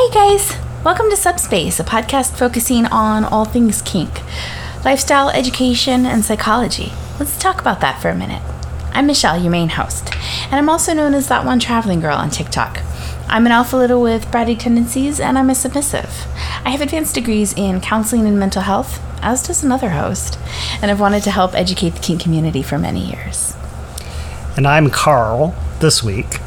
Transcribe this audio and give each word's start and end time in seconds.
Hey 0.00 0.10
guys! 0.12 0.56
Welcome 0.82 1.10
to 1.10 1.16
Subspace, 1.16 1.78
a 1.78 1.84
podcast 1.84 2.34
focusing 2.38 2.86
on 2.86 3.22
all 3.22 3.44
things 3.44 3.82
kink, 3.82 4.22
lifestyle, 4.82 5.28
education, 5.28 6.06
and 6.06 6.24
psychology. 6.24 6.92
Let's 7.18 7.38
talk 7.38 7.60
about 7.60 7.82
that 7.82 8.00
for 8.00 8.08
a 8.08 8.14
minute. 8.14 8.40
I'm 8.94 9.06
Michelle, 9.06 9.38
your 9.38 9.50
main 9.50 9.68
host, 9.68 10.10
and 10.44 10.54
I'm 10.54 10.70
also 10.70 10.94
known 10.94 11.12
as 11.12 11.28
that 11.28 11.44
one 11.44 11.60
traveling 11.60 12.00
girl 12.00 12.16
on 12.16 12.30
TikTok. 12.30 12.80
I'm 13.28 13.44
an 13.44 13.52
alpha 13.52 13.76
little 13.76 14.00
with 14.00 14.24
bratty 14.28 14.58
tendencies, 14.58 15.20
and 15.20 15.38
I'm 15.38 15.50
a 15.50 15.54
submissive. 15.54 16.26
I 16.64 16.70
have 16.70 16.80
advanced 16.80 17.14
degrees 17.14 17.52
in 17.52 17.82
counseling 17.82 18.26
and 18.26 18.38
mental 18.38 18.62
health, 18.62 19.02
as 19.22 19.46
does 19.46 19.62
another 19.62 19.90
host, 19.90 20.38
and 20.80 20.90
I've 20.90 20.98
wanted 20.98 21.24
to 21.24 21.30
help 21.30 21.54
educate 21.54 21.90
the 21.90 22.00
kink 22.00 22.22
community 22.22 22.62
for 22.62 22.78
many 22.78 23.04
years. 23.04 23.54
And 24.56 24.66
I'm 24.66 24.88
Carl 24.88 25.54
this 25.80 26.02
week. 26.02 26.38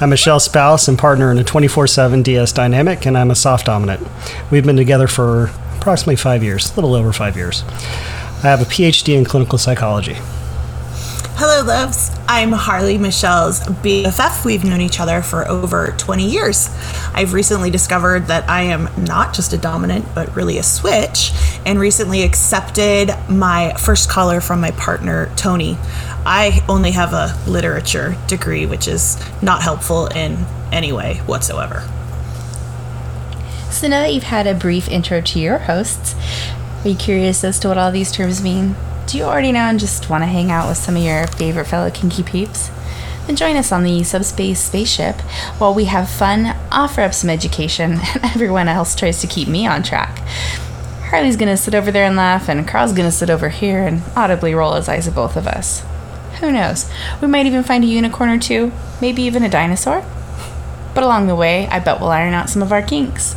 I'm 0.00 0.10
Michelle's 0.10 0.44
spouse 0.44 0.88
and 0.88 0.98
partner 0.98 1.30
in 1.30 1.38
a 1.38 1.44
24 1.44 1.86
7 1.86 2.22
DS 2.22 2.52
dynamic, 2.52 3.06
and 3.06 3.16
I'm 3.16 3.30
a 3.30 3.36
soft 3.36 3.66
dominant. 3.66 4.04
We've 4.50 4.66
been 4.66 4.76
together 4.76 5.06
for 5.06 5.52
approximately 5.78 6.16
five 6.16 6.42
years, 6.42 6.72
a 6.72 6.74
little 6.74 6.96
over 6.96 7.12
five 7.12 7.36
years. 7.36 7.62
I 8.42 8.48
have 8.48 8.60
a 8.60 8.64
PhD 8.64 9.16
in 9.16 9.24
clinical 9.24 9.56
psychology. 9.56 10.16
Hello, 11.36 11.64
loves. 11.64 12.10
I'm 12.28 12.50
Harley 12.52 12.98
Michelle's 12.98 13.60
BFF. 13.60 14.44
We've 14.44 14.64
known 14.64 14.80
each 14.80 14.98
other 14.98 15.22
for 15.22 15.46
over 15.48 15.94
20 15.98 16.28
years. 16.28 16.68
I've 17.12 17.32
recently 17.32 17.70
discovered 17.70 18.26
that 18.26 18.48
I 18.48 18.62
am 18.62 18.88
not 19.04 19.32
just 19.32 19.52
a 19.52 19.58
dominant, 19.58 20.06
but 20.14 20.34
really 20.34 20.58
a 20.58 20.62
switch, 20.62 21.32
and 21.66 21.78
recently 21.78 22.22
accepted 22.22 23.14
my 23.28 23.74
first 23.74 24.10
collar 24.10 24.40
from 24.40 24.60
my 24.60 24.70
partner, 24.72 25.32
Tony. 25.36 25.76
I 26.26 26.64
only 26.68 26.92
have 26.92 27.12
a 27.12 27.36
literature 27.46 28.16
degree, 28.26 28.66
which 28.66 28.88
is 28.88 29.18
not 29.42 29.62
helpful 29.62 30.06
in 30.06 30.44
any 30.72 30.92
way 30.92 31.16
whatsoever. 31.26 31.88
So 33.70 33.88
now 33.88 34.02
that 34.02 34.14
you've 34.14 34.24
had 34.24 34.46
a 34.46 34.54
brief 34.54 34.88
intro 34.88 35.20
to 35.20 35.38
your 35.40 35.58
hosts, 35.58 36.14
are 36.84 36.88
you 36.88 36.94
curious 36.94 37.44
as 37.44 37.58
to 37.60 37.68
what 37.68 37.78
all 37.78 37.90
these 37.90 38.12
terms 38.12 38.42
mean? 38.42 38.76
Do 39.06 39.18
you 39.18 39.24
already 39.24 39.52
know 39.52 39.60
and 39.60 39.78
just 39.80 40.08
want 40.08 40.22
to 40.22 40.26
hang 40.26 40.50
out 40.50 40.68
with 40.68 40.78
some 40.78 40.96
of 40.96 41.02
your 41.02 41.26
favorite 41.26 41.66
fellow 41.66 41.90
kinky 41.90 42.22
peeps? 42.22 42.70
Then 43.26 43.36
join 43.36 43.56
us 43.56 43.72
on 43.72 43.84
the 43.84 44.04
subspace 44.04 44.60
spaceship 44.60 45.20
while 45.58 45.74
we 45.74 45.86
have 45.86 46.10
fun, 46.10 46.56
offer 46.70 47.00
up 47.00 47.14
some 47.14 47.30
education, 47.30 47.92
and 48.14 48.24
everyone 48.24 48.68
else 48.68 48.94
tries 48.94 49.20
to 49.20 49.26
keep 49.26 49.48
me 49.48 49.66
on 49.66 49.82
track. 49.82 50.20
Harley's 51.14 51.36
gonna 51.36 51.56
sit 51.56 51.76
over 51.76 51.92
there 51.92 52.04
and 52.04 52.16
laugh, 52.16 52.48
and 52.48 52.66
Carl's 52.66 52.92
gonna 52.92 53.12
sit 53.12 53.30
over 53.30 53.48
here 53.48 53.86
and 53.86 54.02
audibly 54.16 54.52
roll 54.52 54.74
his 54.74 54.88
eyes 54.88 55.06
at 55.06 55.14
both 55.14 55.36
of 55.36 55.46
us. 55.46 55.84
Who 56.40 56.50
knows? 56.50 56.90
We 57.22 57.28
might 57.28 57.46
even 57.46 57.62
find 57.62 57.84
a 57.84 57.86
unicorn 57.86 58.30
or 58.30 58.38
two, 58.38 58.72
maybe 59.00 59.22
even 59.22 59.44
a 59.44 59.48
dinosaur. 59.48 60.04
But 60.92 61.04
along 61.04 61.28
the 61.28 61.36
way, 61.36 61.68
I 61.68 61.78
bet 61.78 62.00
we'll 62.00 62.10
iron 62.10 62.34
out 62.34 62.50
some 62.50 62.62
of 62.62 62.72
our 62.72 62.82
kinks. 62.82 63.36